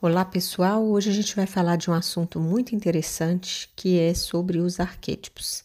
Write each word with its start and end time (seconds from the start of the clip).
Olá 0.00 0.24
pessoal, 0.24 0.86
hoje 0.86 1.10
a 1.10 1.12
gente 1.12 1.34
vai 1.34 1.44
falar 1.44 1.74
de 1.74 1.90
um 1.90 1.92
assunto 1.92 2.38
muito 2.38 2.72
interessante 2.72 3.68
que 3.74 3.98
é 3.98 4.14
sobre 4.14 4.58
os 4.60 4.78
arquétipos. 4.78 5.64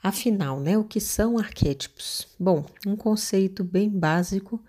Afinal, 0.00 0.60
né, 0.60 0.78
o 0.78 0.84
que 0.84 1.00
são 1.00 1.36
arquétipos? 1.36 2.28
Bom, 2.38 2.64
um 2.86 2.94
conceito 2.94 3.64
bem 3.64 3.90
básico 3.90 4.62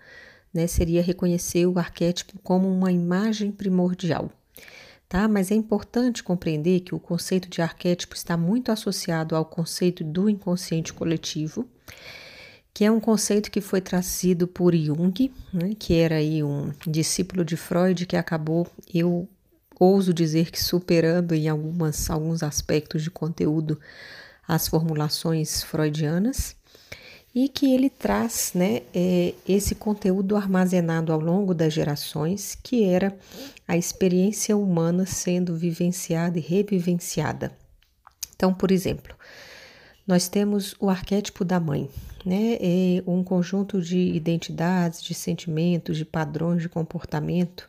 né, 0.52 0.66
seria 0.66 1.04
reconhecer 1.04 1.66
o 1.66 1.78
arquétipo 1.78 2.36
como 2.42 2.68
uma 2.68 2.90
imagem 2.90 3.52
primordial. 3.52 4.28
Tá? 5.08 5.28
Mas 5.28 5.52
é 5.52 5.54
importante 5.54 6.24
compreender 6.24 6.80
que 6.80 6.92
o 6.92 6.98
conceito 6.98 7.48
de 7.48 7.62
arquétipo 7.62 8.16
está 8.16 8.36
muito 8.36 8.72
associado 8.72 9.36
ao 9.36 9.44
conceito 9.44 10.02
do 10.02 10.28
inconsciente 10.28 10.92
coletivo 10.92 11.64
que 12.76 12.84
é 12.84 12.92
um 12.92 13.00
conceito 13.00 13.50
que 13.50 13.62
foi 13.62 13.80
trazido 13.80 14.46
por 14.46 14.76
Jung, 14.76 15.32
né, 15.50 15.74
que 15.78 15.94
era 15.94 16.16
aí 16.16 16.42
um 16.42 16.70
discípulo 16.86 17.42
de 17.42 17.56
Freud 17.56 18.04
que 18.04 18.18
acabou, 18.18 18.66
eu 18.92 19.26
ouso 19.80 20.12
dizer 20.12 20.50
que 20.50 20.62
superando 20.62 21.34
em 21.34 21.48
algumas, 21.48 22.10
alguns 22.10 22.42
aspectos 22.42 23.02
de 23.02 23.10
conteúdo 23.10 23.80
as 24.46 24.68
formulações 24.68 25.62
freudianas, 25.62 26.54
e 27.34 27.48
que 27.48 27.72
ele 27.72 27.88
traz 27.88 28.52
né, 28.54 28.82
é, 28.94 29.32
esse 29.48 29.74
conteúdo 29.74 30.36
armazenado 30.36 31.14
ao 31.14 31.18
longo 31.18 31.54
das 31.54 31.72
gerações, 31.72 32.58
que 32.62 32.84
era 32.84 33.16
a 33.66 33.74
experiência 33.74 34.54
humana 34.54 35.06
sendo 35.06 35.56
vivenciada 35.56 36.38
e 36.38 36.42
revivenciada. 36.42 37.56
Então, 38.34 38.52
por 38.52 38.70
exemplo, 38.70 39.16
nós 40.06 40.28
temos 40.28 40.74
o 40.78 40.88
arquétipo 40.88 41.44
da 41.44 41.58
mãe, 41.58 41.88
né? 42.24 42.56
É 42.60 43.02
um 43.06 43.24
conjunto 43.24 43.80
de 43.80 43.98
identidades, 43.98 45.02
de 45.02 45.14
sentimentos, 45.14 45.96
de 45.96 46.04
padrões 46.04 46.62
de 46.62 46.68
comportamento 46.68 47.68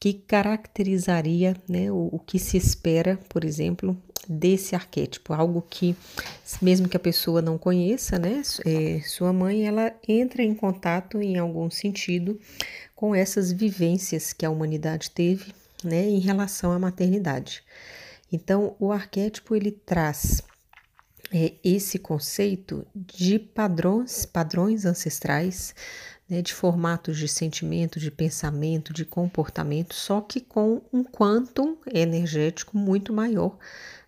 que 0.00 0.12
caracterizaria 0.12 1.56
né, 1.68 1.90
o, 1.90 2.08
o 2.12 2.18
que 2.18 2.38
se 2.38 2.56
espera, 2.56 3.18
por 3.28 3.44
exemplo, 3.44 4.00
desse 4.28 4.74
arquétipo, 4.74 5.32
algo 5.32 5.64
que, 5.68 5.96
mesmo 6.62 6.88
que 6.88 6.96
a 6.96 7.00
pessoa 7.00 7.42
não 7.42 7.58
conheça, 7.58 8.18
né, 8.18 8.42
é, 8.64 9.00
sua 9.00 9.32
mãe, 9.32 9.66
ela 9.66 9.92
entra 10.06 10.42
em 10.42 10.54
contato 10.54 11.20
em 11.20 11.38
algum 11.38 11.68
sentido 11.70 12.38
com 12.94 13.14
essas 13.14 13.50
vivências 13.50 14.32
que 14.32 14.46
a 14.46 14.50
humanidade 14.50 15.10
teve, 15.10 15.52
né, 15.82 16.08
em 16.08 16.20
relação 16.20 16.72
à 16.72 16.78
maternidade. 16.78 17.62
Então, 18.30 18.76
o 18.78 18.92
arquétipo 18.92 19.56
ele 19.56 19.72
traz 19.72 20.42
é, 21.32 21.54
esse 21.62 21.98
conceito 21.98 22.86
de 22.94 23.38
padrões, 23.38 24.24
padrões 24.24 24.84
ancestrais, 24.84 25.74
né, 26.28 26.42
de 26.42 26.52
formatos 26.52 27.16
de 27.16 27.28
sentimento, 27.28 27.98
de 27.98 28.10
pensamento, 28.10 28.92
de 28.92 29.04
comportamento, 29.04 29.94
só 29.94 30.20
que 30.20 30.40
com 30.40 30.82
um 30.92 31.02
quantum 31.02 31.76
energético 31.92 32.76
muito 32.76 33.12
maior 33.12 33.56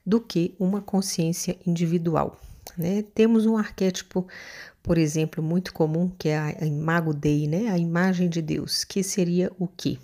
do 0.04 0.20
que 0.20 0.54
uma 0.58 0.80
consciência 0.80 1.58
individual. 1.66 2.38
Né? 2.76 3.02
Temos 3.14 3.46
um 3.46 3.56
arquétipo, 3.56 4.26
por 4.82 4.98
exemplo, 4.98 5.42
muito 5.42 5.72
comum, 5.72 6.10
que 6.18 6.28
é 6.28 6.38
a 6.38 6.66
Imago 6.66 7.14
Dei, 7.14 7.46
né? 7.46 7.68
a 7.68 7.78
imagem 7.78 8.28
de 8.28 8.42
Deus, 8.42 8.84
que 8.84 9.02
seria 9.02 9.50
o 9.58 9.66
que? 9.66 9.98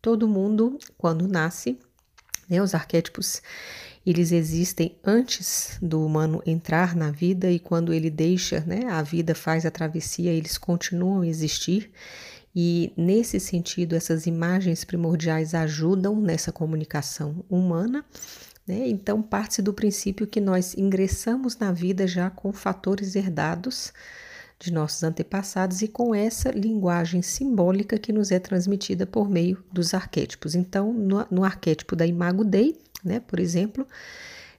Todo 0.00 0.28
mundo, 0.28 0.78
quando 0.96 1.26
nasce, 1.26 1.78
né, 2.48 2.62
os 2.62 2.74
arquétipos 2.74 3.42
eles 4.10 4.32
existem 4.32 4.96
antes 5.04 5.76
do 5.82 6.02
humano 6.02 6.42
entrar 6.46 6.96
na 6.96 7.10
vida 7.10 7.50
e 7.50 7.58
quando 7.58 7.92
ele 7.92 8.08
deixa, 8.08 8.60
né, 8.60 8.86
a 8.88 9.02
vida 9.02 9.34
faz 9.34 9.66
a 9.66 9.70
travessia, 9.70 10.32
eles 10.32 10.56
continuam 10.56 11.20
a 11.20 11.26
existir. 11.26 11.90
E 12.56 12.90
nesse 12.96 13.38
sentido, 13.38 13.94
essas 13.94 14.26
imagens 14.26 14.82
primordiais 14.82 15.54
ajudam 15.54 16.18
nessa 16.18 16.50
comunicação 16.50 17.44
humana. 17.50 18.02
Né? 18.66 18.88
Então, 18.88 19.20
parte-se 19.20 19.60
do 19.60 19.74
princípio 19.74 20.26
que 20.26 20.40
nós 20.40 20.74
ingressamos 20.74 21.58
na 21.58 21.70
vida 21.70 22.06
já 22.06 22.30
com 22.30 22.50
fatores 22.50 23.14
herdados 23.14 23.92
de 24.58 24.72
nossos 24.72 25.02
antepassados 25.04 25.82
e 25.82 25.88
com 25.88 26.14
essa 26.14 26.50
linguagem 26.50 27.22
simbólica 27.22 27.98
que 27.98 28.12
nos 28.12 28.32
é 28.32 28.38
transmitida 28.38 29.06
por 29.06 29.28
meio 29.28 29.62
dos 29.70 29.94
arquétipos. 29.94 30.54
Então, 30.54 30.92
no, 30.92 31.26
no 31.30 31.44
arquétipo 31.44 31.94
da 31.94 32.06
Imago 32.06 32.44
Dei, 32.44 32.76
né? 33.04 33.20
Por 33.20 33.38
exemplo, 33.38 33.86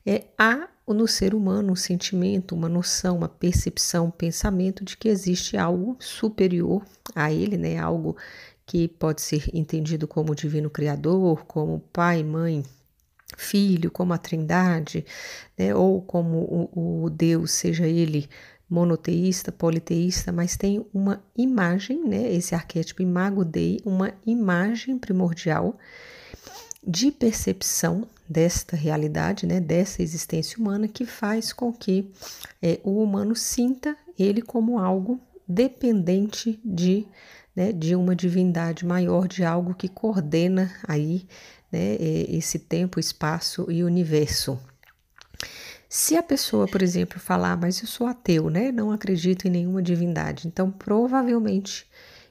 é, 0.06 0.26
há 0.38 0.68
no 0.88 1.08
ser 1.08 1.36
humano 1.36 1.74
um 1.74 1.76
sentimento, 1.76 2.56
uma 2.56 2.68
noção, 2.68 3.18
uma 3.18 3.30
percepção, 3.30 4.08
um 4.08 4.12
pensamento 4.12 4.84
de 4.84 4.98
que 4.98 5.08
existe 5.08 5.56
algo 5.56 5.96
superior 6.00 6.84
a 7.14 7.32
ele, 7.32 7.58
né? 7.58 7.78
Algo 7.78 8.18
que 8.66 8.88
pode 8.88 9.22
ser 9.22 9.50
entendido 9.54 10.08
como 10.08 10.36
divino 10.36 10.70
criador, 10.70 11.46
como 11.46 11.80
pai, 11.92 12.24
mãe, 12.24 12.64
filho, 13.38 13.92
como 13.92 14.14
a 14.14 14.18
trindade, 14.18 15.06
né? 15.58 15.74
ou 15.74 16.02
como 16.02 16.70
o, 16.74 17.04
o 17.04 17.10
Deus, 17.10 17.52
seja 17.52 17.88
ele 17.88 18.30
monoteísta, 18.70 19.52
politeísta, 19.52 20.32
mas 20.32 20.56
tem 20.56 20.86
uma 20.94 21.24
imagem, 21.36 22.08
né? 22.08 22.32
Esse 22.32 22.54
arquétipo 22.54 23.02
imago 23.02 23.44
Dei, 23.44 23.80
uma 23.84 24.14
imagem 24.26 25.00
primordial 25.00 25.76
de 26.86 27.12
percepção 27.12 28.08
desta 28.29 28.75
realidade, 28.75 29.47
né, 29.47 29.59
dessa 29.59 30.03
existência 30.03 30.59
humana, 30.59 30.88
que 30.88 31.06
faz 31.06 31.51
com 31.51 31.73
que 31.73 32.12
é, 32.62 32.79
o 32.84 33.01
humano 33.01 33.35
sinta 33.35 33.97
ele 34.17 34.41
como 34.41 34.78
algo 34.78 35.19
dependente 35.47 36.59
de, 36.63 37.07
né, 37.56 37.72
de 37.72 37.95
uma 37.95 38.16
divindade 38.16 38.85
maior, 38.85 39.28
de 39.28 39.44
algo 39.44 39.73
que 39.73 39.88
coordena 39.88 40.72
aí 40.88 41.28
né, 41.72 41.95
é, 41.95 42.25
esse 42.29 42.59
tempo, 42.59 43.00
espaço 43.00 43.66
e 43.72 43.84
universo. 43.84 44.59
Se 45.90 46.16
a 46.16 46.22
pessoa, 46.22 46.67
por 46.67 46.84
exemplo, 46.84 47.19
falar, 47.19 47.57
mas 47.57 47.81
eu 47.81 47.88
sou 47.88 48.06
ateu, 48.06 48.47
né, 48.47 48.72
não 48.72 48.91
acredito 48.91 49.47
em 49.47 49.51
nenhuma 49.51 49.81
divindade, 49.81 50.47
então 50.47 50.69
provavelmente 50.69 51.88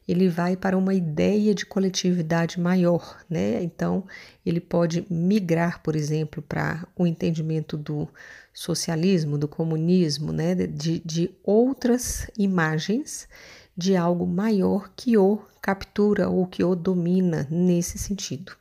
ele 0.09 0.27
vai 0.27 0.57
para 0.57 0.77
uma 0.77 0.95
ideia 0.95 1.55
de 1.55 1.67
coletividade 1.67 2.59
maior, 2.59 3.23
né? 3.29 3.63
Então, 3.63 4.05
ele 4.45 4.59
pode 4.59 5.07
migrar, 5.11 5.83
por 5.83 5.95
exemplo, 5.95 6.43
para 6.43 6.89
o 6.97 7.07
entendimento 7.07 7.77
do 7.77 8.09
socialismo, 8.55 9.37
do 9.37 9.47
comunismo, 9.47 10.33
né? 10.33 10.55
De, 10.55 11.01
de 11.01 11.31
outras 11.45 12.27
imagens 12.39 13.29
de 13.77 13.95
algo 13.95 14.27
maior 14.27 14.91
que 14.97 15.19
o 15.19 15.41
captura 15.61 16.29
ou 16.29 16.47
que 16.47 16.65
o 16.65 16.75
domina 16.75 17.47
nesse 17.51 17.99
sentido. 17.99 18.53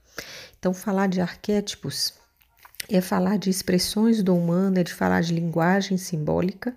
Então, 0.60 0.74
falar 0.74 1.08
de 1.08 1.22
arquétipos 1.22 2.14
é 2.90 3.00
falar 3.00 3.38
de 3.38 3.50
expressões 3.50 4.22
do 4.22 4.36
humano, 4.36 4.80
é 4.80 4.84
de 4.84 4.94
falar 4.94 5.22
de 5.22 5.34
linguagem 5.34 5.98
simbólica 5.98 6.76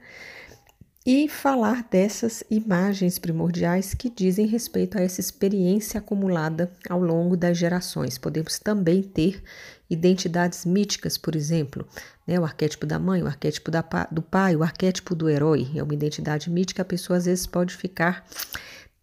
e 1.04 1.28
falar 1.28 1.86
dessas 1.90 2.44
imagens 2.50 3.18
primordiais 3.18 3.94
que 3.94 4.10
dizem 4.10 4.46
respeito 4.46 4.98
a 4.98 5.00
essa 5.00 5.20
experiência 5.20 5.98
acumulada 5.98 6.70
ao 6.88 7.00
longo 7.00 7.36
das 7.36 7.56
gerações. 7.56 8.18
Podemos 8.18 8.58
também 8.58 9.02
ter 9.02 9.42
identidades 9.88 10.66
míticas, 10.66 11.16
por 11.16 11.34
exemplo, 11.34 11.86
né? 12.26 12.38
o 12.38 12.44
arquétipo 12.44 12.86
da 12.86 12.98
mãe, 12.98 13.22
o 13.22 13.26
arquétipo 13.26 13.70
da, 13.70 13.82
do 14.10 14.20
pai, 14.20 14.54
o 14.54 14.62
arquétipo 14.62 15.14
do 15.14 15.28
herói. 15.28 15.68
É 15.74 15.82
uma 15.82 15.94
identidade 15.94 16.50
mítica, 16.50 16.82
a 16.82 16.84
pessoa 16.84 17.16
às 17.16 17.24
vezes 17.24 17.46
pode 17.46 17.74
ficar 17.74 18.26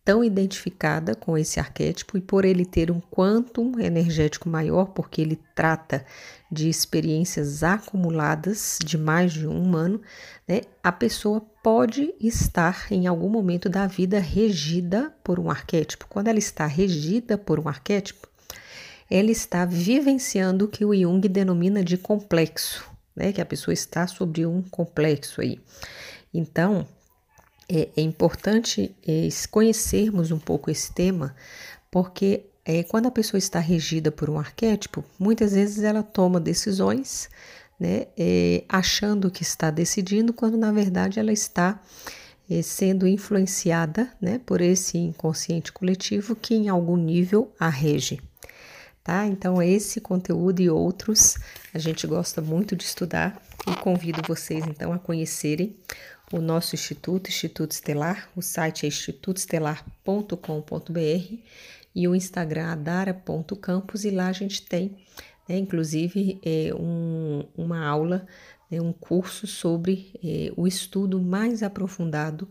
tão 0.08 0.24
identificada 0.24 1.14
com 1.14 1.38
esse 1.38 1.60
arquétipo 1.60 2.18
e 2.18 2.22
por 2.22 2.46
ele 2.46 2.66
ter 2.66 2.90
um 2.90 3.02
quantum 3.02 3.78
energético 3.78 4.48
maior, 4.48 4.86
porque 4.86 5.20
ele 5.20 5.38
trata 5.54 6.06
de 6.50 6.70
experiências 6.70 7.62
acumuladas 7.62 8.80
de 8.82 8.98
mais 8.98 9.34
de 9.34 9.46
um 9.46 9.62
humano, 9.62 10.02
né, 10.48 10.62
a 10.82 10.94
pessoa 10.94 11.42
pode 11.62 12.14
estar 12.22 12.88
em 12.90 13.06
algum 13.06 13.28
momento 13.28 13.68
da 13.68 13.86
vida 13.86 14.18
regida 14.18 15.14
por 15.22 15.42
um 15.42 15.52
arquétipo. 15.52 16.08
Quando 16.08 16.30
ela 16.30 16.40
está 16.40 16.66
regida 16.66 17.38
por 17.38 17.60
um 17.60 17.68
arquétipo, 17.68 18.30
ela 19.12 19.30
está 19.30 19.66
vivenciando 19.66 20.64
o 20.64 20.68
que 20.70 20.86
o 20.86 20.96
Jung 20.96 21.28
denomina 21.28 21.84
de 21.84 21.98
complexo, 21.98 22.90
né, 23.14 23.34
que 23.34 23.42
a 23.42 23.46
pessoa 23.46 23.74
está 23.74 24.08
sobre 24.08 24.46
um 24.46 24.62
complexo 24.62 25.42
aí. 25.42 25.60
Então, 26.34 26.88
é, 27.70 27.90
é 27.98 28.02
importante 28.02 28.96
é, 29.06 29.28
conhecermos 29.52 30.32
um 30.32 30.40
pouco 30.40 30.72
esse 30.72 30.92
tema, 30.94 31.36
porque 31.92 32.46
é, 32.66 32.84
quando 32.84 33.08
a 33.08 33.12
pessoa 33.12 33.38
está 33.38 33.60
regida 33.60 34.12
por 34.12 34.30
um 34.30 34.40
arquétipo, 34.40 35.04
muitas 35.18 35.54
vezes 35.54 35.84
ela 35.84 36.04
toma 36.04 36.40
decisões, 36.40 37.30
né, 37.80 38.08
é, 38.18 38.64
achando 38.68 39.32
que 39.32 39.44
está 39.44 39.70
decidindo, 39.70 40.34
quando 40.34 40.58
na 40.58 40.72
verdade 40.72 41.20
ela 41.20 41.32
está 41.32 41.80
é, 42.50 42.62
sendo 42.62 43.08
influenciada 43.08 44.12
né, 44.20 44.40
por 44.46 44.62
esse 44.62 44.98
inconsciente 44.98 45.72
coletivo 45.72 46.36
que 46.36 46.56
em 46.56 46.70
algum 46.70 46.98
nível 46.98 47.54
a 47.60 47.70
rege. 47.70 48.20
Tá? 49.04 49.26
Então, 49.26 49.62
esse 49.62 50.02
conteúdo 50.02 50.62
e 50.62 50.70
outros 50.70 51.38
a 51.74 51.80
gente 51.80 52.06
gosta 52.06 52.42
muito 52.42 52.76
de 52.76 52.84
estudar 52.84 53.42
e 53.66 53.76
convido 53.76 54.22
vocês 54.28 54.66
então 54.68 54.92
a 54.92 55.00
conhecerem 55.00 55.78
o 56.32 56.40
nosso 56.40 56.76
instituto, 56.76 57.30
Instituto 57.30 57.72
Estelar. 57.72 58.30
O 58.36 58.42
site 58.42 58.86
é 58.86 58.88
institutoestelar.com.br 58.88 61.38
e 61.96 62.08
o 62.08 62.16
Instagram 62.16 62.72
adara.campus 62.72 64.04
e 64.04 64.12
lá 64.12 64.28
a 64.28 64.34
gente 64.34 64.62
tem, 64.64 64.98
né, 65.48 65.58
inclusive, 65.58 66.40
é, 66.44 66.74
um, 66.76 67.46
uma 67.58 67.86
aula, 67.86 68.28
né, 68.70 68.82
um 68.82 68.94
curso 68.94 69.48
sobre 69.48 70.12
é, 70.24 70.52
o 70.56 70.68
estudo 70.68 71.22
mais 71.22 71.64
aprofundado 71.64 72.48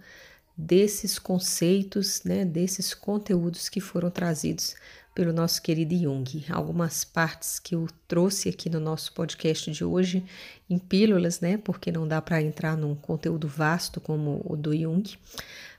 desses 0.56 1.18
conceitos, 1.18 2.22
né, 2.24 2.44
desses 2.44 2.94
conteúdos 2.94 3.68
que 3.68 3.80
foram 3.80 4.10
trazidos 4.10 4.74
pelo 5.14 5.32
nosso 5.32 5.62
querido 5.62 5.96
Jung. 5.96 6.44
Algumas 6.50 7.04
partes 7.04 7.58
que 7.58 7.74
eu 7.74 7.86
trouxe 8.06 8.48
aqui 8.48 8.68
no 8.68 8.80
nosso 8.80 9.12
podcast 9.12 9.70
de 9.70 9.84
hoje 9.84 10.24
em 10.68 10.78
pílulas, 10.78 11.40
né, 11.40 11.56
porque 11.56 11.92
não 11.92 12.06
dá 12.06 12.20
para 12.20 12.42
entrar 12.42 12.76
num 12.76 12.94
conteúdo 12.94 13.48
vasto 13.48 14.00
como 14.00 14.42
o 14.44 14.56
do 14.56 14.76
Jung, 14.76 15.16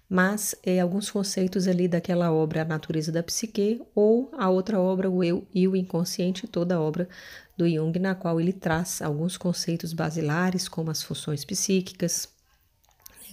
mas 0.09 0.55
é, 0.63 0.79
alguns 0.79 1.11
conceitos 1.11 1.67
ali 1.67 1.87
daquela 1.87 2.31
obra 2.31 2.61
A 2.61 2.65
Natureza 2.65 3.11
da 3.11 3.21
Psique 3.21 3.81
ou 3.93 4.31
a 4.37 4.49
outra 4.49 4.79
obra 4.79 5.09
O 5.09 5.23
Eu 5.23 5.45
e 5.53 5.67
o 5.67 5.75
Inconsciente, 5.75 6.47
toda 6.47 6.75
a 6.75 6.81
obra 6.81 7.09
do 7.57 7.67
Jung, 7.67 7.97
na 7.99 8.15
qual 8.15 8.39
ele 8.39 8.53
traz 8.53 9.01
alguns 9.01 9.37
conceitos 9.37 9.91
basilares 9.91 10.67
como 10.67 10.89
as 10.91 11.03
funções 11.03 11.43
psíquicas, 11.43 12.27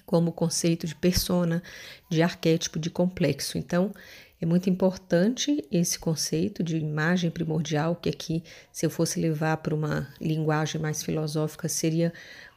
como 0.06 0.30
o 0.30 0.32
conceito 0.32 0.86
de 0.86 0.94
persona, 0.94 1.62
de 2.10 2.22
arquétipo, 2.22 2.78
de 2.78 2.90
complexo. 2.90 3.58
Então, 3.58 3.92
é 4.40 4.46
muito 4.46 4.68
importante 4.68 5.64
esse 5.72 5.98
conceito 5.98 6.62
de 6.62 6.76
imagem 6.76 7.30
primordial, 7.30 7.96
que 7.96 8.10
aqui, 8.10 8.42
se 8.70 8.84
eu 8.84 8.90
fosse 8.90 9.18
levar 9.18 9.56
para 9.58 9.74
uma 9.74 10.08
linguagem 10.20 10.80
mais 10.80 11.02
filosófica, 11.02 11.68
seria 11.68 12.12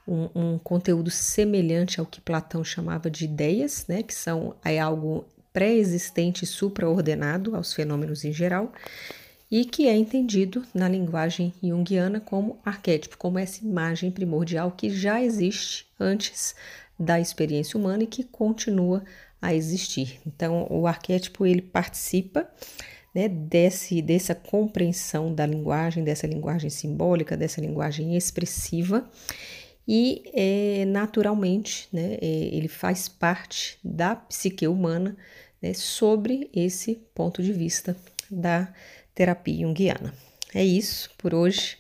um, 0.07 0.29
um, 0.35 0.57
conteúdo 0.57 1.09
semelhante 1.09 1.99
ao 1.99 2.05
que 2.05 2.19
Platão 2.19 2.63
chamava 2.63 3.09
de 3.09 3.25
ideias, 3.25 3.85
né, 3.87 4.03
que 4.03 4.13
são 4.13 4.55
é 4.63 4.79
algo 4.79 5.25
pré-existente 5.53 6.43
e 6.43 6.47
supraordenado 6.47 7.55
aos 7.55 7.73
fenômenos 7.73 8.23
em 8.23 8.31
geral, 8.31 8.71
e 9.49 9.63
que 9.63 9.87
é 9.87 9.95
entendido 9.95 10.65
na 10.73 10.89
linguagem 10.89 11.53
junguiana 11.63 12.19
como 12.19 12.59
arquétipo, 12.65 13.17
como 13.17 13.39
essa 13.39 13.63
imagem 13.63 14.11
primordial 14.11 14.71
que 14.71 14.89
já 14.89 15.23
existe 15.23 15.87
antes 15.99 16.53
da 16.99 17.19
experiência 17.19 17.77
humana 17.79 18.03
e 18.03 18.07
que 18.07 18.23
continua 18.23 19.03
a 19.41 19.53
existir. 19.53 20.19
Então, 20.25 20.67
o 20.69 20.87
arquétipo 20.87 21.45
ele 21.45 21.61
participa 21.61 22.49
né, 23.13 23.27
desse, 23.27 24.01
dessa 24.01 24.35
compreensão 24.35 25.33
da 25.33 25.45
linguagem, 25.45 26.03
dessa 26.03 26.27
linguagem 26.27 26.69
simbólica, 26.69 27.37
dessa 27.37 27.61
linguagem 27.61 28.15
expressiva 28.15 29.09
e 29.87 30.23
é, 30.33 30.85
naturalmente 30.85 31.87
né, 31.93 32.17
é, 32.21 32.25
ele 32.25 32.67
faz 32.67 33.07
parte 33.07 33.79
da 33.83 34.15
psique 34.15 34.67
humana 34.67 35.15
né, 35.61 35.73
sobre 35.73 36.49
esse 36.53 36.95
ponto 37.15 37.41
de 37.41 37.53
vista 37.53 37.95
da 38.29 38.73
terapia 39.15 39.65
junguiana. 39.65 40.13
É 40.53 40.63
isso 40.63 41.09
por 41.17 41.33
hoje, 41.33 41.77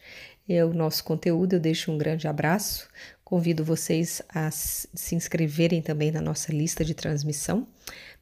é 0.47 0.63
o 0.63 0.73
nosso 0.73 1.03
conteúdo. 1.03 1.53
Eu 1.53 1.59
deixo 1.59 1.91
um 1.91 1.97
grande 1.97 2.27
abraço, 2.27 2.87
Convido 3.27 3.61
vocês 3.61 4.21
a 4.29 4.49
se 4.49 5.13
inscreverem 5.13 5.81
também 5.81 6.11
na 6.11 6.21
nossa 6.21 6.49
lista 6.49 6.85
de 6.85 6.93
transmissão 6.93 7.67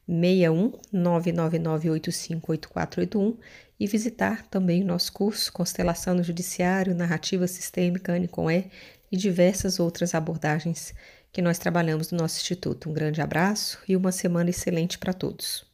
61 0.04 0.72
999858481 0.92 3.36
e 3.78 3.86
visitar 3.86 4.44
também 4.48 4.82
o 4.82 4.86
nosso 4.86 5.12
curso 5.12 5.52
Constelação 5.52 6.16
no 6.16 6.24
Judiciário, 6.24 6.92
Narrativa 6.92 7.46
Sistêmica 7.46 8.16
Anicom 8.16 8.50
E 8.50 8.68
e 9.12 9.16
diversas 9.16 9.78
outras 9.78 10.12
abordagens 10.12 10.92
que 11.30 11.40
nós 11.40 11.56
trabalhamos 11.56 12.10
no 12.10 12.18
nosso 12.18 12.40
instituto. 12.40 12.90
Um 12.90 12.92
grande 12.92 13.20
abraço 13.20 13.78
e 13.86 13.94
uma 13.94 14.10
semana 14.10 14.50
excelente 14.50 14.98
para 14.98 15.12
todos. 15.12 15.66